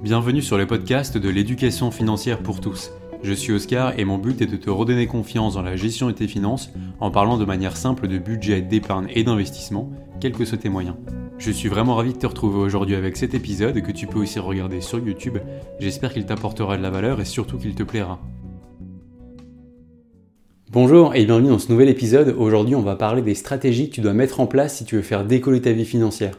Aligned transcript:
Bienvenue 0.00 0.42
sur 0.42 0.56
le 0.56 0.64
podcast 0.64 1.18
de 1.18 1.28
l'éducation 1.28 1.90
financière 1.90 2.38
pour 2.38 2.60
tous. 2.60 2.92
Je 3.24 3.32
suis 3.32 3.52
Oscar 3.52 3.98
et 3.98 4.04
mon 4.04 4.16
but 4.16 4.40
est 4.40 4.46
de 4.46 4.54
te 4.54 4.70
redonner 4.70 5.08
confiance 5.08 5.54
dans 5.54 5.62
la 5.62 5.74
gestion 5.74 6.06
de 6.06 6.12
tes 6.12 6.28
finances 6.28 6.70
en 7.00 7.10
parlant 7.10 7.36
de 7.36 7.44
manière 7.44 7.76
simple 7.76 8.06
de 8.06 8.16
budget, 8.16 8.60
d'épargne 8.60 9.08
et 9.12 9.24
d'investissement, 9.24 9.90
quels 10.20 10.34
que 10.34 10.44
soient 10.44 10.56
tes 10.56 10.68
moyens. 10.68 10.94
Je 11.38 11.50
suis 11.50 11.68
vraiment 11.68 11.96
ravi 11.96 12.12
de 12.12 12.18
te 12.18 12.28
retrouver 12.28 12.60
aujourd'hui 12.60 12.94
avec 12.94 13.16
cet 13.16 13.34
épisode 13.34 13.82
que 13.82 13.90
tu 13.90 14.06
peux 14.06 14.20
aussi 14.20 14.38
regarder 14.38 14.80
sur 14.80 15.00
YouTube. 15.00 15.38
J'espère 15.80 16.12
qu'il 16.12 16.26
t'apportera 16.26 16.76
de 16.76 16.82
la 16.82 16.90
valeur 16.90 17.20
et 17.20 17.24
surtout 17.24 17.58
qu'il 17.58 17.74
te 17.74 17.82
plaira. 17.82 18.20
Bonjour 20.70 21.16
et 21.16 21.24
bienvenue 21.24 21.48
dans 21.48 21.58
ce 21.58 21.72
nouvel 21.72 21.88
épisode. 21.88 22.36
Aujourd'hui, 22.38 22.76
on 22.76 22.82
va 22.82 22.94
parler 22.94 23.22
des 23.22 23.34
stratégies 23.34 23.90
que 23.90 23.96
tu 23.96 24.00
dois 24.00 24.12
mettre 24.12 24.38
en 24.38 24.46
place 24.46 24.76
si 24.76 24.84
tu 24.84 24.94
veux 24.94 25.02
faire 25.02 25.24
décoller 25.24 25.60
ta 25.60 25.72
vie 25.72 25.84
financière. 25.84 26.38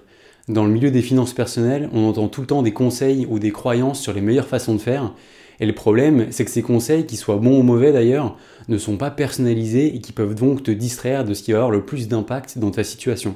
Dans 0.49 0.65
le 0.65 0.71
milieu 0.71 0.89
des 0.89 1.03
finances 1.03 1.33
personnelles, 1.33 1.91
on 1.93 2.09
entend 2.09 2.27
tout 2.27 2.41
le 2.41 2.47
temps 2.47 2.63
des 2.63 2.73
conseils 2.73 3.27
ou 3.29 3.37
des 3.37 3.51
croyances 3.51 4.01
sur 4.01 4.13
les 4.13 4.21
meilleures 4.21 4.47
façons 4.47 4.73
de 4.73 4.81
faire. 4.81 5.13
Et 5.59 5.67
le 5.67 5.75
problème, 5.75 6.25
c'est 6.31 6.43
que 6.43 6.49
ces 6.49 6.63
conseils, 6.63 7.05
qu'ils 7.05 7.19
soient 7.19 7.37
bons 7.37 7.59
ou 7.59 7.61
mauvais 7.61 7.91
d'ailleurs, 7.91 8.35
ne 8.67 8.79
sont 8.79 8.97
pas 8.97 9.11
personnalisés 9.11 9.95
et 9.95 9.99
qui 9.99 10.11
peuvent 10.11 10.33
donc 10.33 10.63
te 10.63 10.71
distraire 10.71 11.23
de 11.23 11.35
ce 11.35 11.43
qui 11.43 11.51
va 11.51 11.59
avoir 11.59 11.69
le 11.69 11.85
plus 11.85 12.07
d'impact 12.07 12.57
dans 12.57 12.71
ta 12.71 12.83
situation. 12.83 13.35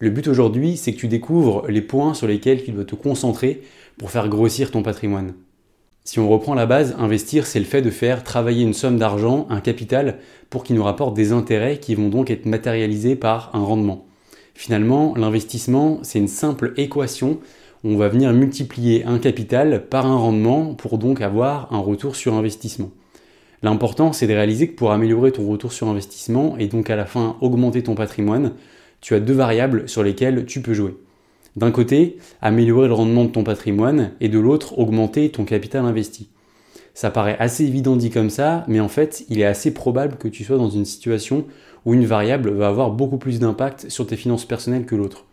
Le 0.00 0.10
but 0.10 0.26
aujourd'hui, 0.26 0.76
c'est 0.76 0.92
que 0.92 0.98
tu 0.98 1.06
découvres 1.06 1.64
les 1.68 1.80
points 1.80 2.12
sur 2.12 2.26
lesquels 2.26 2.64
tu 2.64 2.72
dois 2.72 2.84
te 2.84 2.96
concentrer 2.96 3.62
pour 3.96 4.10
faire 4.10 4.28
grossir 4.28 4.72
ton 4.72 4.82
patrimoine. 4.82 5.34
Si 6.02 6.18
on 6.18 6.28
reprend 6.28 6.54
la 6.54 6.66
base, 6.66 6.96
investir, 6.98 7.46
c'est 7.46 7.60
le 7.60 7.64
fait 7.64 7.82
de 7.82 7.90
faire 7.90 8.24
travailler 8.24 8.64
une 8.64 8.74
somme 8.74 8.98
d'argent, 8.98 9.46
un 9.48 9.60
capital, 9.60 10.18
pour 10.50 10.64
qu'il 10.64 10.74
nous 10.74 10.82
rapporte 10.82 11.14
des 11.14 11.30
intérêts 11.30 11.78
qui 11.78 11.94
vont 11.94 12.08
donc 12.08 12.32
être 12.32 12.46
matérialisés 12.46 13.14
par 13.14 13.50
un 13.54 13.62
rendement. 13.62 14.06
Finalement, 14.54 15.14
l'investissement, 15.16 16.00
c'est 16.02 16.18
une 16.18 16.28
simple 16.28 16.72
équation 16.76 17.40
on 17.84 17.96
va 17.96 18.08
venir 18.08 18.32
multiplier 18.32 19.04
un 19.04 19.18
capital 19.18 19.86
par 19.88 20.06
un 20.06 20.16
rendement 20.16 20.74
pour 20.74 20.98
donc 20.98 21.20
avoir 21.20 21.72
un 21.72 21.78
retour 21.78 22.14
sur 22.14 22.34
investissement. 22.34 22.92
L'important, 23.64 24.12
c'est 24.12 24.28
de 24.28 24.34
réaliser 24.34 24.68
que 24.68 24.76
pour 24.76 24.92
améliorer 24.92 25.32
ton 25.32 25.48
retour 25.48 25.72
sur 25.72 25.88
investissement 25.88 26.56
et 26.58 26.68
donc 26.68 26.90
à 26.90 26.96
la 26.96 27.06
fin 27.06 27.36
augmenter 27.40 27.82
ton 27.82 27.96
patrimoine, 27.96 28.52
tu 29.00 29.14
as 29.14 29.20
deux 29.20 29.34
variables 29.34 29.88
sur 29.88 30.04
lesquelles 30.04 30.46
tu 30.46 30.62
peux 30.62 30.74
jouer. 30.74 30.96
D'un 31.56 31.72
côté, 31.72 32.18
améliorer 32.40 32.86
le 32.86 32.94
rendement 32.94 33.24
de 33.24 33.30
ton 33.30 33.42
patrimoine 33.42 34.12
et 34.20 34.28
de 34.28 34.38
l'autre, 34.38 34.78
augmenter 34.78 35.30
ton 35.30 35.44
capital 35.44 35.84
investi. 35.84 36.28
Ça 36.94 37.10
paraît 37.10 37.36
assez 37.38 37.64
évident 37.64 37.96
dit 37.96 38.10
comme 38.10 38.30
ça, 38.30 38.64
mais 38.68 38.80
en 38.80 38.88
fait, 38.88 39.24
il 39.28 39.40
est 39.40 39.44
assez 39.44 39.72
probable 39.72 40.16
que 40.16 40.28
tu 40.28 40.44
sois 40.44 40.58
dans 40.58 40.70
une 40.70 40.84
situation 40.84 41.46
où 41.84 41.94
une 41.94 42.04
variable 42.04 42.50
va 42.50 42.68
avoir 42.68 42.90
beaucoup 42.90 43.16
plus 43.16 43.40
d'impact 43.40 43.88
sur 43.88 44.06
tes 44.06 44.16
finances 44.16 44.44
personnelles 44.44 44.84
que 44.84 44.94
l'autre. 44.94 45.24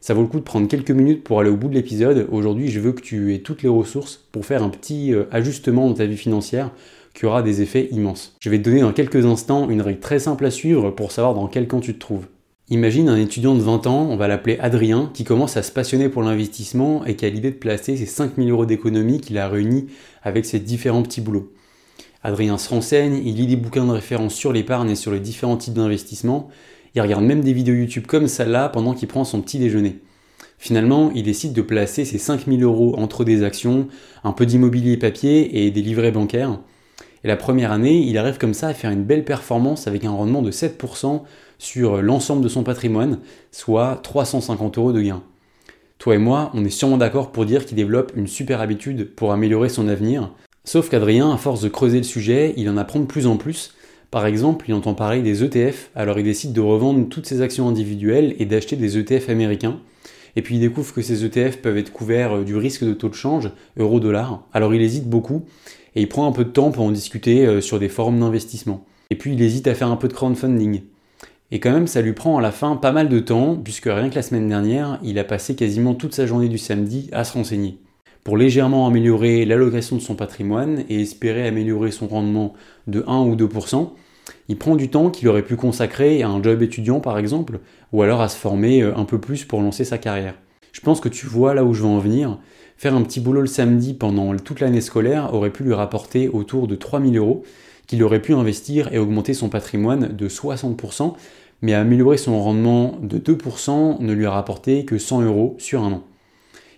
Ça 0.00 0.14
vaut 0.14 0.22
le 0.22 0.28
coup 0.28 0.38
de 0.38 0.44
prendre 0.44 0.68
quelques 0.68 0.90
minutes 0.90 1.24
pour 1.24 1.40
aller 1.40 1.50
au 1.50 1.56
bout 1.56 1.68
de 1.68 1.74
l'épisode. 1.74 2.28
Aujourd'hui, 2.30 2.68
je 2.68 2.80
veux 2.80 2.92
que 2.92 3.00
tu 3.00 3.34
aies 3.34 3.40
toutes 3.40 3.62
les 3.62 3.68
ressources 3.68 4.24
pour 4.30 4.44
faire 4.44 4.62
un 4.62 4.68
petit 4.68 5.12
euh, 5.12 5.24
ajustement 5.30 5.88
dans 5.88 5.94
ta 5.94 6.06
vie 6.06 6.16
financière 6.16 6.70
qui 7.14 7.24
aura 7.24 7.42
des 7.42 7.62
effets 7.62 7.88
immenses. 7.92 8.36
Je 8.40 8.50
vais 8.50 8.58
te 8.58 8.64
donner 8.64 8.82
dans 8.82 8.92
quelques 8.92 9.24
instants 9.24 9.70
une 9.70 9.80
règle 9.80 10.00
très 10.00 10.18
simple 10.18 10.44
à 10.44 10.50
suivre 10.50 10.90
pour 10.90 11.12
savoir 11.12 11.34
dans 11.34 11.46
quel 11.46 11.66
camp 11.66 11.80
tu 11.80 11.94
te 11.94 11.98
trouves. 11.98 12.26
Imagine 12.68 13.08
un 13.08 13.16
étudiant 13.16 13.54
de 13.54 13.60
20 13.60 13.86
ans, 13.86 14.08
on 14.10 14.16
va 14.16 14.26
l'appeler 14.26 14.58
Adrien, 14.58 15.08
qui 15.14 15.22
commence 15.22 15.56
à 15.56 15.62
se 15.62 15.70
passionner 15.70 16.08
pour 16.08 16.24
l'investissement 16.24 17.04
et 17.04 17.14
qui 17.14 17.24
a 17.24 17.30
l'idée 17.30 17.52
de 17.52 17.56
placer 17.56 17.96
ses 17.96 18.06
5000 18.06 18.50
euros 18.50 18.66
d'économie 18.66 19.20
qu'il 19.20 19.38
a 19.38 19.48
réunis 19.48 19.86
avec 20.24 20.44
ses 20.44 20.58
différents 20.58 21.04
petits 21.04 21.20
boulots. 21.20 21.52
Adrien 22.24 22.58
se 22.58 22.68
renseigne, 22.68 23.22
il 23.24 23.36
lit 23.36 23.46
des 23.46 23.54
bouquins 23.54 23.86
de 23.86 23.92
référence 23.92 24.34
sur 24.34 24.52
l'épargne 24.52 24.90
et 24.90 24.96
sur 24.96 25.12
les 25.12 25.20
différents 25.20 25.56
types 25.56 25.74
d'investissement, 25.74 26.48
il 26.96 27.02
regarde 27.02 27.22
même 27.22 27.42
des 27.42 27.52
vidéos 27.52 27.76
YouTube 27.76 28.06
comme 28.08 28.26
celle-là 28.26 28.68
pendant 28.68 28.94
qu'il 28.94 29.06
prend 29.06 29.22
son 29.22 29.42
petit 29.42 29.60
déjeuner. 29.60 30.00
Finalement, 30.58 31.12
il 31.14 31.22
décide 31.22 31.52
de 31.52 31.62
placer 31.62 32.04
ses 32.04 32.18
5000 32.18 32.64
euros 32.64 32.96
entre 32.98 33.22
des 33.22 33.44
actions, 33.44 33.86
un 34.24 34.32
peu 34.32 34.44
d'immobilier 34.44 34.96
papier 34.96 35.64
et 35.64 35.70
des 35.70 35.82
livrets 35.82 36.10
bancaires. 36.10 36.58
Et 37.22 37.28
la 37.28 37.36
première 37.36 37.70
année, 37.70 37.98
il 37.98 38.18
arrive 38.18 38.38
comme 38.38 38.54
ça 38.54 38.68
à 38.68 38.74
faire 38.74 38.90
une 38.90 39.04
belle 39.04 39.24
performance 39.24 39.86
avec 39.86 40.04
un 40.04 40.10
rendement 40.10 40.42
de 40.42 40.50
7% 40.50 41.22
sur 41.58 42.02
l'ensemble 42.02 42.42
de 42.42 42.48
son 42.48 42.62
patrimoine, 42.62 43.18
soit 43.52 44.00
350 44.02 44.78
euros 44.78 44.92
de 44.92 45.00
gain. 45.00 45.22
Toi 45.98 46.16
et 46.16 46.18
moi, 46.18 46.50
on 46.54 46.64
est 46.64 46.70
sûrement 46.70 46.98
d'accord 46.98 47.32
pour 47.32 47.46
dire 47.46 47.64
qu'il 47.64 47.76
développe 47.76 48.12
une 48.16 48.26
super 48.26 48.60
habitude 48.60 49.14
pour 49.14 49.32
améliorer 49.32 49.68
son 49.68 49.88
avenir, 49.88 50.30
Sauf 50.66 50.88
qu'Adrien, 50.88 51.30
à 51.30 51.36
force 51.36 51.60
de 51.60 51.68
creuser 51.68 51.98
le 51.98 52.02
sujet, 52.02 52.52
il 52.56 52.68
en 52.68 52.76
apprend 52.76 52.98
de 52.98 53.04
plus 53.04 53.28
en 53.28 53.36
plus. 53.36 53.72
Par 54.10 54.26
exemple, 54.26 54.66
il 54.68 54.74
entend 54.74 54.94
parler 54.94 55.22
des 55.22 55.44
ETF, 55.44 55.90
alors 55.94 56.18
il 56.18 56.24
décide 56.24 56.52
de 56.52 56.60
revendre 56.60 57.08
toutes 57.08 57.26
ses 57.26 57.40
actions 57.40 57.68
individuelles 57.68 58.34
et 58.40 58.46
d'acheter 58.46 58.74
des 58.74 58.98
ETF 58.98 59.28
américains. 59.28 59.78
Et 60.34 60.42
puis 60.42 60.56
il 60.56 60.60
découvre 60.60 60.92
que 60.92 61.02
ces 61.02 61.24
ETF 61.24 61.58
peuvent 61.58 61.78
être 61.78 61.92
couverts 61.92 62.38
euh, 62.38 62.44
du 62.44 62.56
risque 62.56 62.84
de 62.84 62.94
taux 62.94 63.08
de 63.08 63.14
change, 63.14 63.52
euro-dollar. 63.78 64.42
Alors 64.52 64.74
il 64.74 64.82
hésite 64.82 65.08
beaucoup 65.08 65.44
et 65.94 66.02
il 66.02 66.08
prend 66.08 66.26
un 66.26 66.32
peu 66.32 66.44
de 66.44 66.50
temps 66.50 66.72
pour 66.72 66.84
en 66.84 66.90
discuter 66.90 67.46
euh, 67.46 67.60
sur 67.60 67.78
des 67.78 67.88
forums 67.88 68.18
d'investissement. 68.18 68.84
Et 69.10 69.14
puis 69.14 69.34
il 69.34 69.42
hésite 69.42 69.68
à 69.68 69.74
faire 69.74 69.88
un 69.88 69.96
peu 69.96 70.08
de 70.08 70.14
crowdfunding. 70.14 70.82
Et 71.50 71.60
quand 71.60 71.72
même, 71.72 71.86
ça 71.86 72.02
lui 72.02 72.12
prend 72.12 72.38
à 72.38 72.42
la 72.42 72.50
fin 72.50 72.76
pas 72.76 72.92
mal 72.92 73.08
de 73.08 73.20
temps, 73.20 73.56
puisque 73.56 73.86
rien 73.86 74.10
que 74.10 74.16
la 74.16 74.22
semaine 74.22 74.48
dernière, 74.48 74.98
il 75.02 75.18
a 75.18 75.24
passé 75.24 75.54
quasiment 75.54 75.94
toute 75.94 76.14
sa 76.14 76.26
journée 76.26 76.48
du 76.48 76.58
samedi 76.58 77.08
à 77.12 77.24
se 77.24 77.34
renseigner 77.34 77.78
pour 78.26 78.36
légèrement 78.36 78.88
améliorer 78.88 79.44
l'allocation 79.44 79.94
de 79.94 80.00
son 80.00 80.16
patrimoine 80.16 80.82
et 80.88 81.00
espérer 81.00 81.46
améliorer 81.46 81.92
son 81.92 82.08
rendement 82.08 82.54
de 82.88 83.04
1 83.06 83.20
ou 83.20 83.36
2%, 83.36 83.90
il 84.48 84.58
prend 84.58 84.74
du 84.74 84.90
temps 84.90 85.10
qu'il 85.10 85.28
aurait 85.28 85.44
pu 85.44 85.54
consacrer 85.54 86.24
à 86.24 86.28
un 86.28 86.42
job 86.42 86.60
étudiant 86.60 86.98
par 86.98 87.20
exemple, 87.20 87.60
ou 87.92 88.02
alors 88.02 88.20
à 88.20 88.28
se 88.28 88.36
former 88.36 88.82
euh, 88.82 88.96
un 88.96 89.04
peu 89.04 89.20
plus 89.20 89.44
pour 89.44 89.60
lancer 89.60 89.84
sa 89.84 89.98
carrière. 89.98 90.34
Je 90.72 90.80
pense 90.80 91.00
que 91.00 91.08
tu 91.08 91.26
vois 91.26 91.54
là 91.54 91.64
où 91.64 91.72
je 91.72 91.82
veux 91.82 91.88
en 91.88 92.00
venir. 92.00 92.40
Faire 92.76 92.96
un 92.96 93.02
petit 93.02 93.20
boulot 93.20 93.42
le 93.42 93.46
samedi 93.46 93.94
pendant 93.94 94.34
toute 94.34 94.58
l'année 94.58 94.80
scolaire 94.80 95.32
aurait 95.32 95.50
pu 95.50 95.62
lui 95.62 95.74
rapporter 95.74 96.28
autour 96.28 96.66
de 96.66 96.74
3000 96.74 97.16
euros, 97.16 97.44
qu'il 97.86 98.02
aurait 98.02 98.22
pu 98.22 98.32
investir 98.34 98.92
et 98.92 98.98
augmenter 98.98 99.34
son 99.34 99.48
patrimoine 99.48 100.14
de 100.14 100.28
60%, 100.28 101.14
mais 101.62 101.74
améliorer 101.74 102.16
son 102.16 102.40
rendement 102.42 102.98
de 103.02 103.18
2% 103.18 104.00
ne 104.00 104.12
lui 104.12 104.26
a 104.26 104.30
rapporté 104.30 104.84
que 104.84 104.98
100 104.98 105.22
euros 105.22 105.56
sur 105.58 105.82
un 105.82 105.92
an. 105.92 106.04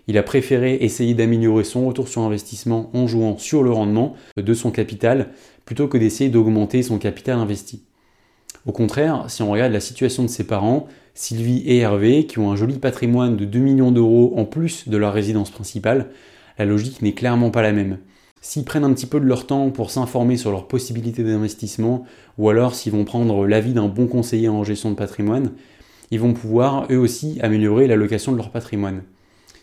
Il 0.07 0.17
a 0.17 0.23
préféré 0.23 0.75
essayer 0.81 1.13
d'améliorer 1.13 1.63
son 1.63 1.85
retour 1.87 2.07
sur 2.07 2.21
investissement 2.21 2.89
en 2.93 3.05
jouant 3.05 3.37
sur 3.37 3.61
le 3.61 3.71
rendement 3.71 4.15
de 4.37 4.53
son 4.53 4.71
capital 4.71 5.29
plutôt 5.65 5.87
que 5.87 5.99
d'essayer 5.99 6.31
d'augmenter 6.31 6.81
son 6.81 6.97
capital 6.97 7.37
investi. 7.37 7.83
Au 8.65 8.71
contraire, 8.71 9.25
si 9.27 9.43
on 9.43 9.51
regarde 9.51 9.71
la 9.71 9.79
situation 9.79 10.23
de 10.23 10.27
ses 10.27 10.45
parents, 10.45 10.87
Sylvie 11.13 11.59
et 11.59 11.77
Hervé, 11.77 12.25
qui 12.25 12.39
ont 12.39 12.51
un 12.51 12.55
joli 12.55 12.79
patrimoine 12.79 13.37
de 13.37 13.45
2 13.45 13.59
millions 13.59 13.91
d'euros 13.91 14.33
en 14.35 14.45
plus 14.45 14.89
de 14.89 14.97
leur 14.97 15.13
résidence 15.13 15.51
principale, 15.51 16.09
la 16.57 16.65
logique 16.65 17.01
n'est 17.01 17.13
clairement 17.13 17.51
pas 17.51 17.61
la 17.61 17.71
même. 17.71 17.99
S'ils 18.41 18.63
prennent 18.63 18.85
un 18.85 18.93
petit 18.93 19.05
peu 19.05 19.19
de 19.19 19.25
leur 19.25 19.47
temps 19.47 19.69
pour 19.69 19.91
s'informer 19.91 20.37
sur 20.37 20.51
leurs 20.51 20.67
possibilités 20.67 21.23
d'investissement, 21.23 22.05
ou 22.37 22.49
alors 22.49 22.73
s'ils 22.73 22.93
vont 22.93 23.03
prendre 23.03 23.45
l'avis 23.45 23.73
d'un 23.73 23.87
bon 23.87 24.07
conseiller 24.07 24.47
en 24.47 24.63
gestion 24.63 24.91
de 24.91 24.95
patrimoine, 24.95 25.51
ils 26.11 26.19
vont 26.19 26.33
pouvoir 26.33 26.87
eux 26.89 26.97
aussi 26.97 27.37
améliorer 27.41 27.87
l'allocation 27.87 28.31
de 28.31 28.37
leur 28.37 28.49
patrimoine. 28.49 29.03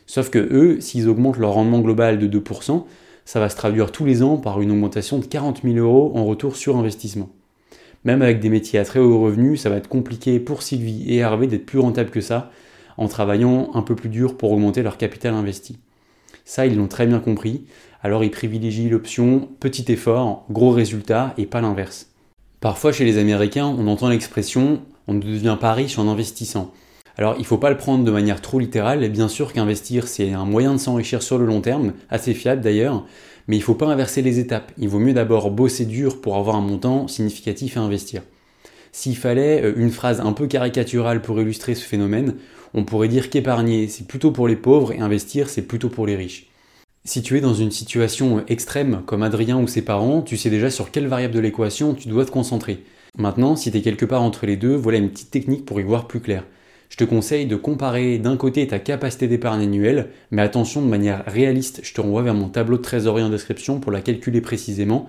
Sauf 0.06 0.30
que 0.30 0.38
eux, 0.38 0.80
s'ils 0.80 1.08
augmentent 1.08 1.38
leur 1.38 1.52
rendement 1.52 1.80
global 1.80 2.18
de 2.18 2.38
2%, 2.38 2.84
ça 3.24 3.40
va 3.40 3.48
se 3.48 3.56
traduire 3.56 3.90
tous 3.90 4.04
les 4.04 4.22
ans 4.22 4.36
par 4.36 4.60
une 4.60 4.70
augmentation 4.70 5.18
de 5.18 5.24
40 5.24 5.62
000 5.64 5.76
euros 5.76 6.12
en 6.14 6.24
retour 6.24 6.54
sur 6.54 6.76
investissement. 6.76 7.30
Même 8.04 8.22
avec 8.22 8.38
des 8.38 8.50
métiers 8.50 8.78
à 8.78 8.84
très 8.84 9.00
haut 9.00 9.20
revenu, 9.20 9.56
ça 9.56 9.68
va 9.68 9.76
être 9.76 9.88
compliqué 9.88 10.38
pour 10.38 10.62
Sylvie 10.62 11.04
et 11.08 11.16
Hervé 11.16 11.48
d'être 11.48 11.66
plus 11.66 11.80
rentables 11.80 12.10
que 12.10 12.20
ça 12.20 12.52
en 12.96 13.08
travaillant 13.08 13.70
un 13.74 13.82
peu 13.82 13.96
plus 13.96 14.08
dur 14.08 14.36
pour 14.36 14.52
augmenter 14.52 14.82
leur 14.82 14.96
capital 14.96 15.34
investi. 15.34 15.78
Ça, 16.46 16.64
ils 16.64 16.76
l'ont 16.76 16.88
très 16.88 17.06
bien 17.06 17.18
compris, 17.18 17.66
alors 18.02 18.24
ils 18.24 18.30
privilégient 18.30 18.88
l'option 18.88 19.50
petit 19.60 19.92
effort, 19.92 20.46
gros 20.48 20.70
résultat 20.70 21.34
et 21.36 21.44
pas 21.44 21.60
l'inverse. 21.60 22.06
Parfois, 22.60 22.92
chez 22.92 23.04
les 23.04 23.18
Américains, 23.18 23.66
on 23.66 23.86
entend 23.86 24.08
l'expression 24.08 24.80
on 25.08 25.14
ne 25.14 25.20
devient 25.20 25.56
pas 25.60 25.72
riche 25.72 25.98
en 25.98 26.08
investissant. 26.08 26.72
Alors 27.18 27.34
il 27.36 27.42
ne 27.42 27.46
faut 27.46 27.58
pas 27.58 27.70
le 27.70 27.76
prendre 27.76 28.04
de 28.04 28.10
manière 28.10 28.42
trop 28.42 28.58
littérale, 28.58 29.08
bien 29.08 29.28
sûr 29.28 29.52
qu'investir 29.52 30.06
c'est 30.06 30.32
un 30.32 30.44
moyen 30.44 30.72
de 30.72 30.78
s'enrichir 30.78 31.22
sur 31.22 31.38
le 31.38 31.46
long 31.46 31.60
terme, 31.60 31.92
assez 32.10 32.34
fiable 32.34 32.60
d'ailleurs, 32.60 33.06
mais 33.48 33.56
il 33.56 33.60
ne 33.60 33.64
faut 33.64 33.74
pas 33.74 33.86
inverser 33.86 34.20
les 34.20 34.38
étapes. 34.38 34.72
Il 34.76 34.88
vaut 34.88 34.98
mieux 34.98 35.14
d'abord 35.14 35.50
bosser 35.50 35.86
dur 35.86 36.20
pour 36.20 36.36
avoir 36.36 36.56
un 36.56 36.60
montant 36.60 37.08
significatif 37.08 37.76
à 37.76 37.80
investir. 37.80 38.22
S'il 38.96 39.14
fallait 39.14 39.62
euh, 39.62 39.74
une 39.76 39.90
phrase 39.90 40.22
un 40.22 40.32
peu 40.32 40.46
caricaturale 40.46 41.20
pour 41.20 41.38
illustrer 41.38 41.74
ce 41.74 41.84
phénomène, 41.84 42.36
on 42.72 42.82
pourrait 42.82 43.08
dire 43.08 43.28
qu'épargner 43.28 43.88
c'est 43.88 44.06
plutôt 44.06 44.30
pour 44.30 44.48
les 44.48 44.56
pauvres 44.56 44.90
et 44.90 45.00
investir 45.00 45.50
c'est 45.50 45.68
plutôt 45.68 45.90
pour 45.90 46.06
les 46.06 46.16
riches. 46.16 46.46
Si 47.04 47.20
tu 47.20 47.36
es 47.36 47.42
dans 47.42 47.52
une 47.52 47.70
situation 47.70 48.42
extrême 48.48 49.02
comme 49.04 49.22
Adrien 49.22 49.58
ou 49.58 49.66
ses 49.68 49.82
parents, 49.82 50.22
tu 50.22 50.38
sais 50.38 50.48
déjà 50.48 50.70
sur 50.70 50.90
quelle 50.90 51.08
variable 51.08 51.34
de 51.34 51.40
l'équation 51.40 51.92
tu 51.92 52.08
dois 52.08 52.24
te 52.24 52.30
concentrer. 52.30 52.84
Maintenant, 53.18 53.54
si 53.54 53.70
tu 53.70 53.76
es 53.76 53.82
quelque 53.82 54.06
part 54.06 54.22
entre 54.22 54.46
les 54.46 54.56
deux, 54.56 54.74
voilà 54.74 54.96
une 54.96 55.10
petite 55.10 55.30
technique 55.30 55.66
pour 55.66 55.78
y 55.78 55.84
voir 55.84 56.08
plus 56.08 56.20
clair 56.20 56.44
je 56.88 56.96
te 56.96 57.02
conseille 57.02 57.46
de 57.46 57.56
comparer 57.56 58.16
d'un 58.18 58.36
côté 58.36 58.64
ta 58.64 58.78
capacité 58.78 59.26
d'épargne 59.26 59.64
annuelle, 59.64 60.10
mais 60.30 60.40
attention 60.40 60.80
de 60.80 60.86
manière 60.86 61.24
réaliste, 61.26 61.80
je 61.82 61.92
te 61.92 62.00
renvoie 62.00 62.22
vers 62.22 62.32
mon 62.32 62.48
tableau 62.48 62.76
de 62.76 62.82
trésorerie 62.82 63.24
en 63.24 63.28
description 63.28 63.80
pour 63.80 63.90
la 63.90 64.00
calculer 64.00 64.40
précisément, 64.40 65.08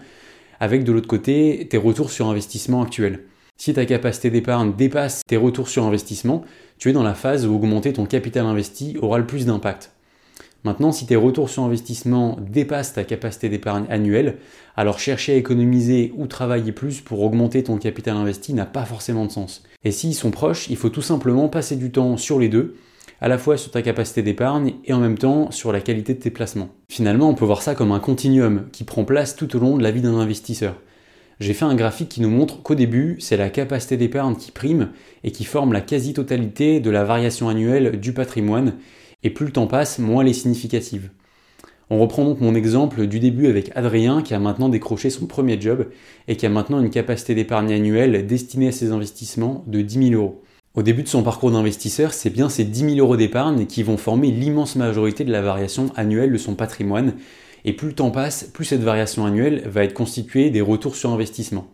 avec 0.59 0.83
de 0.83 0.91
l'autre 0.91 1.07
côté 1.07 1.67
tes 1.69 1.77
retours 1.77 2.09
sur 2.09 2.27
investissement 2.27 2.81
actuels. 2.81 3.19
Si 3.57 3.73
ta 3.73 3.85
capacité 3.85 4.29
d'épargne 4.29 4.73
dépasse 4.77 5.21
tes 5.27 5.35
retours 5.35 5.67
sur 5.67 5.83
investissement, 5.83 6.43
tu 6.77 6.89
es 6.89 6.93
dans 6.93 7.03
la 7.03 7.15
phase 7.15 7.47
où 7.47 7.55
augmenter 7.55 7.91
ton 7.91 8.05
capital 8.05 8.45
investi 8.45 8.97
aura 9.01 9.17
le 9.17 9.25
plus 9.25 9.47
d'impact. 9.47 9.91
Maintenant, 10.63 10.91
si 10.91 11.05
tes 11.05 11.15
retours 11.15 11.49
sur 11.49 11.63
investissement 11.63 12.37
dépassent 12.39 12.93
ta 12.93 13.03
capacité 13.03 13.49
d'épargne 13.49 13.85
annuelle, 13.89 14.37
alors 14.75 14.99
chercher 14.99 15.33
à 15.33 15.37
économiser 15.37 16.13
ou 16.17 16.27
travailler 16.27 16.71
plus 16.71 17.01
pour 17.01 17.21
augmenter 17.21 17.63
ton 17.63 17.77
capital 17.77 18.15
investi 18.15 18.53
n'a 18.53 18.65
pas 18.65 18.85
forcément 18.85 19.25
de 19.25 19.31
sens. 19.31 19.63
Et 19.83 19.91
s'ils 19.91 20.13
sont 20.13 20.31
proches, 20.31 20.69
il 20.69 20.75
faut 20.75 20.89
tout 20.89 21.01
simplement 21.01 21.47
passer 21.47 21.77
du 21.77 21.91
temps 21.91 22.17
sur 22.17 22.37
les 22.39 22.49
deux, 22.49 22.75
à 23.21 23.27
la 23.27 23.39
fois 23.39 23.57
sur 23.57 23.71
ta 23.71 23.81
capacité 23.81 24.21
d'épargne 24.21 24.75
et 24.85 24.93
en 24.93 24.99
même 24.99 25.17
temps 25.17 25.49
sur 25.49 25.71
la 25.71 25.81
qualité 25.81 26.13
de 26.13 26.19
tes 26.19 26.29
placements. 26.29 26.69
Finalement, 26.91 27.29
on 27.29 27.35
peut 27.35 27.45
voir 27.45 27.63
ça 27.63 27.73
comme 27.73 27.91
un 27.91 27.99
continuum 27.99 28.67
qui 28.71 28.83
prend 28.83 29.03
place 29.03 29.35
tout 29.35 29.55
au 29.55 29.59
long 29.59 29.77
de 29.77 29.83
la 29.83 29.91
vie 29.91 30.01
d'un 30.01 30.17
investisseur. 30.17 30.75
J'ai 31.39 31.53
fait 31.53 31.65
un 31.65 31.75
graphique 31.75 32.09
qui 32.09 32.21
nous 32.21 32.29
montre 32.29 32.63
qu'au 32.63 32.73
début, 32.73 33.17
c'est 33.19 33.37
la 33.37 33.49
capacité 33.49 33.95
d'épargne 33.95 34.35
qui 34.35 34.51
prime 34.51 34.89
et 35.23 35.31
qui 35.31 35.45
forme 35.45 35.71
la 35.71 35.81
quasi-totalité 35.81 36.79
de 36.79 36.89
la 36.89 37.03
variation 37.03 37.47
annuelle 37.47 37.99
du 37.99 38.11
patrimoine, 38.11 38.73
et 39.23 39.29
plus 39.29 39.45
le 39.45 39.51
temps 39.51 39.67
passe, 39.67 39.99
moins 39.99 40.23
elle 40.23 40.29
est 40.29 40.33
significative. 40.33 41.11
On 41.89 41.99
reprend 41.99 42.25
donc 42.25 42.41
mon 42.41 42.53
exemple 42.53 43.07
du 43.07 43.19
début 43.19 43.47
avec 43.47 43.71
Adrien 43.75 44.21
qui 44.21 44.33
a 44.33 44.39
maintenant 44.39 44.67
décroché 44.67 45.09
son 45.09 45.25
premier 45.25 45.61
job 45.61 45.87
et 46.27 46.35
qui 46.35 46.45
a 46.45 46.49
maintenant 46.49 46.81
une 46.81 46.89
capacité 46.89 47.33
d'épargne 47.33 47.71
annuelle 47.71 48.27
destinée 48.27 48.67
à 48.67 48.71
ses 48.73 48.91
investissements 48.91 49.63
de 49.67 49.81
10 49.81 50.09
000 50.09 50.21
euros. 50.21 50.43
Au 50.73 50.83
début 50.83 51.03
de 51.03 51.07
son 51.07 51.23
parcours 51.23 51.51
d'investisseur, 51.51 52.13
c'est 52.13 52.29
bien 52.29 52.49
ces 52.49 52.65
10 52.65 52.95
000 52.95 52.95
euros 52.97 53.15
d'épargne 53.15 53.65
qui 53.67 53.83
vont 53.83 53.97
former 53.97 54.31
l'immense 54.31 54.75
majorité 54.75 55.23
de 55.23 55.31
la 55.31 55.41
variation 55.41 55.91
annuelle 55.95 56.31
de 56.31 56.37
son 56.37 56.55
patrimoine. 56.55 57.13
Et 57.67 57.73
plus 57.73 57.89
le 57.89 57.93
temps 57.93 58.11
passe, 58.11 58.45
plus 58.45 58.63
cette 58.63 58.81
variation 58.81 59.25
annuelle 59.25 59.61
va 59.65 59.83
être 59.83 59.93
constituée 59.93 60.49
des 60.49 60.61
retours 60.61 60.95
sur 60.95 61.11
investissement. 61.11 61.67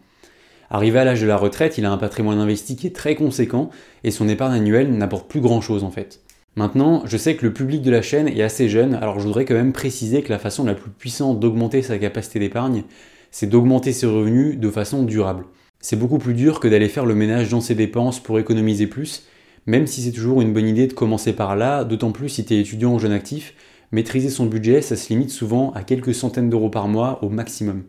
Arrivé 0.72 0.98
à 0.98 1.04
l'âge 1.04 1.22
de 1.22 1.28
la 1.28 1.38
retraite, 1.38 1.78
il 1.78 1.86
a 1.86 1.92
un 1.92 2.00
patrimoine 2.00 2.40
investi 2.40 2.76
qui 2.76 2.88
est 2.88 2.96
très 2.96 3.14
conséquent 3.14 3.70
et 4.04 4.10
son 4.10 4.28
épargne 4.28 4.56
annuelle 4.56 4.92
n'apporte 4.92 5.30
plus 5.30 5.40
grand 5.40 5.62
chose 5.62 5.84
en 5.84 5.92
fait. 5.92 6.22
Maintenant, 6.56 7.04
je 7.06 7.16
sais 7.16 7.36
que 7.36 7.46
le 7.46 7.54
public 7.54 7.84
de 7.84 7.92
la 7.92 8.02
chaîne 8.02 8.28
est 8.28 8.42
assez 8.42 8.70
jeune, 8.70 8.96
alors 8.96 9.20
je 9.20 9.28
voudrais 9.28 9.46
quand 9.46 9.54
même 9.54 9.72
préciser 9.72 10.24
que 10.24 10.32
la 10.32 10.40
façon 10.40 10.64
la 10.64 10.74
plus 10.74 10.90
puissante 10.90 11.40
d'augmenter 11.40 11.84
sa 11.84 12.00
capacité 12.00 12.40
d'épargne, 12.40 12.86
c'est 13.30 13.48
d'augmenter 13.48 13.94
ses 13.94 14.08
revenus 14.08 14.58
de 14.58 14.72
façon 14.72 15.04
durable. 15.04 15.46
C'est 15.80 16.00
beaucoup 16.00 16.18
plus 16.18 16.34
dur 16.34 16.60
que 16.60 16.68
d'aller 16.68 16.90
faire 16.90 17.06
le 17.06 17.14
ménage 17.14 17.50
dans 17.50 17.62
ses 17.62 17.76
dépenses 17.76 18.20
pour 18.20 18.40
économiser 18.40 18.88
plus, 18.88 19.28
même 19.68 19.86
si 19.86 20.02
c'est 20.02 20.12
toujours 20.12 20.42
une 20.42 20.54
bonne 20.54 20.68
idée 20.68 20.88
de 20.88 20.94
commencer 20.94 21.34
par 21.34 21.56
là, 21.56 21.84
d'autant 21.84 22.12
plus 22.12 22.30
si 22.30 22.46
tu 22.46 22.56
es 22.56 22.62
étudiant 22.62 22.96
ou 22.96 23.00
jeune 23.00 23.12
actif, 23.12 23.54
maîtriser 23.94 24.30
son 24.30 24.46
budget, 24.46 24.82
ça 24.82 24.98
se 24.98 25.08
limite 25.10 25.30
souvent 25.30 25.72
à 25.74 25.84
quelques 25.84 26.14
centaines 26.14 26.50
d'euros 26.50 26.70
par 26.70 26.90
mois 26.90 27.24
au 27.24 27.30
maximum. 27.30 27.84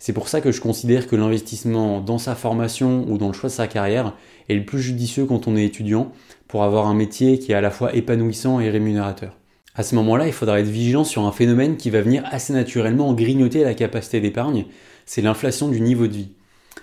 C'est 0.00 0.12
pour 0.12 0.28
ça 0.28 0.40
que 0.40 0.52
je 0.52 0.60
considère 0.60 1.06
que 1.06 1.16
l'investissement 1.16 2.00
dans 2.00 2.18
sa 2.18 2.34
formation 2.34 3.04
ou 3.08 3.18
dans 3.18 3.28
le 3.28 3.32
choix 3.32 3.50
de 3.50 3.54
sa 3.54 3.66
carrière 3.66 4.14
est 4.48 4.54
le 4.54 4.64
plus 4.64 4.80
judicieux 4.80 5.26
quand 5.26 5.48
on 5.48 5.56
est 5.56 5.64
étudiant 5.64 6.12
pour 6.46 6.64
avoir 6.64 6.86
un 6.86 6.94
métier 6.94 7.38
qui 7.38 7.52
est 7.52 7.56
à 7.56 7.60
la 7.60 7.70
fois 7.70 7.94
épanouissant 7.94 8.60
et 8.60 8.70
rémunérateur. 8.70 9.36
À 9.74 9.82
ce 9.82 9.94
moment-là, 9.96 10.26
il 10.26 10.32
faudra 10.32 10.60
être 10.60 10.66
vigilant 10.66 11.04
sur 11.04 11.22
un 11.22 11.32
phénomène 11.32 11.76
qui 11.76 11.90
va 11.90 12.00
venir 12.00 12.24
assez 12.30 12.52
naturellement 12.52 13.12
grignoter 13.12 13.64
la 13.64 13.74
capacité 13.74 14.20
d'épargne, 14.20 14.64
c'est 15.04 15.22
l'inflation 15.22 15.68
du 15.68 15.80
niveau 15.80 16.06
de 16.06 16.14
vie. 16.14 16.28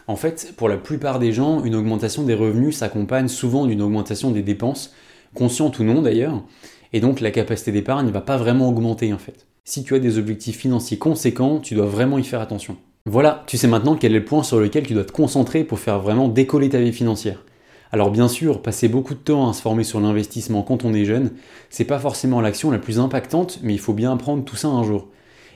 En 0.08 0.16
fait, 0.16 0.54
pour 0.56 0.70
la 0.70 0.78
plupart 0.78 1.20
des 1.20 1.32
gens, 1.32 1.64
une 1.64 1.76
augmentation 1.76 2.24
des 2.24 2.36
revenus 2.36 2.78
s'accompagne 2.78 3.28
souvent 3.28 3.66
d'une 3.66 3.82
augmentation 3.82 4.32
des 4.32 4.44
dépenses, 4.44 4.94
consciente 5.34 5.80
ou 5.80 5.84
non 5.84 6.02
d'ailleurs, 6.02 6.44
et 6.94 7.00
donc 7.00 7.22
la 7.22 7.32
capacité 7.32 7.72
d'épargne 7.72 8.08
ne 8.08 8.12
va 8.12 8.22
pas 8.22 8.38
vraiment 8.38 8.70
augmenter 8.70 9.14
en 9.14 9.18
fait. 9.18 9.48
Si 9.64 9.84
tu 9.84 9.96
as 9.96 10.00
des 10.00 10.18
objectifs 10.18 10.58
financiers 10.58 10.98
conséquents, 10.98 11.60
tu 11.60 11.76
dois 11.76 11.88
vraiment 11.88 12.20
y 12.20 12.24
faire 12.24 12.42
attention. 12.42 12.78
Voilà, 13.08 13.44
tu 13.48 13.58
sais 13.58 13.68
maintenant 13.68 13.96
quel 13.96 14.14
est 14.16 14.20
le 14.20 14.26
point 14.26 14.44
sur 14.44 14.60
lequel 14.60 14.86
tu 14.86 14.94
dois 14.94 15.04
te 15.04 15.12
concentrer 15.12 15.64
pour 15.64 15.80
faire 15.80 16.00
vraiment 16.00 16.28
décoller 16.28 16.70
ta 16.70 16.80
vie 16.80 16.94
financière. 16.94 17.44
Alors 17.92 18.12
bien 18.12 18.28
sûr, 18.28 18.62
passer 18.62 18.88
beaucoup 18.88 19.14
de 19.14 19.20
temps 19.20 19.50
à 19.50 19.54
se 19.54 19.62
former 19.62 19.84
sur 19.84 20.00
l'investissement 20.00 20.64
quand 20.64 20.86
on 20.86 20.94
est 20.94 21.06
jeune, 21.06 21.32
c'est 21.70 21.86
pas 21.86 22.00
forcément 22.00 22.42
l'action 22.42 22.72
la 22.72 22.80
plus 22.80 23.00
impactante, 23.00 23.60
mais 23.64 23.74
il 23.74 23.80
faut 23.80 23.94
bien 23.94 24.12
apprendre 24.12 24.44
tout 24.44 24.56
ça 24.56 24.68
un 24.68 24.84
jour. 24.84 25.08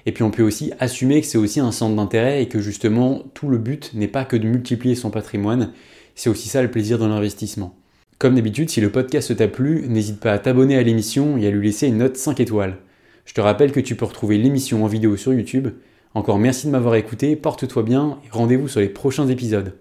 Et 0.06 0.12
puis 0.12 0.24
on 0.24 0.32
peut 0.32 0.44
aussi 0.44 0.72
assumer 0.80 1.22
que 1.22 1.28
c'est 1.28 1.38
aussi 1.38 1.60
un 1.60 1.72
centre 1.72 1.96
d'intérêt 1.96 2.42
et 2.42 2.48
que 2.48 2.60
justement 2.60 3.24
tout 3.34 3.50
le 3.50 3.58
but 3.58 3.92
n'est 3.94 4.08
pas 4.08 4.26
que 4.26 4.38
de 4.38 4.48
multiplier 4.48 4.96
son 4.96 5.10
patrimoine, 5.10 5.72
c'est 6.16 6.30
aussi 6.30 6.50
ça 6.50 6.62
le 6.62 6.72
plaisir 6.72 6.98
de 6.98 7.06
l'investissement. 7.06 7.76
Comme 8.20 8.36
d'habitude, 8.36 8.70
si 8.70 8.82
le 8.82 8.92
podcast 8.92 9.36
t'a 9.36 9.48
plu, 9.48 9.86
n'hésite 9.88 10.20
pas 10.20 10.34
à 10.34 10.40
t'abonner 10.40 10.78
à 10.78 10.84
l'émission 10.84 11.38
et 11.38 11.48
à 11.48 11.52
lui 11.52 11.66
laisser 11.66 11.88
une 11.88 11.98
note 11.98 12.18
5 12.18 12.40
étoiles. 12.40 12.78
Je 13.26 13.34
te 13.34 13.42
rappelle 13.42 13.72
que 13.72 13.80
tu 13.80 13.96
peux 13.96 14.06
retrouver 14.06 14.38
l'émission 14.38 14.84
en 14.84 14.88
vidéo 14.88 15.18
sur 15.18 15.34
YouTube 15.34 15.70
encore 16.16 16.40
merci 16.40 16.66
de 16.66 16.72
m'avoir 16.72 16.96
écouté, 16.96 17.36
porte-toi 17.36 17.84
bien 17.84 18.20
et 18.26 18.30
rendez-vous 18.32 18.68
sur 18.68 18.80
les 18.80 18.90
prochains 18.90 19.28
épisodes. 19.28 19.76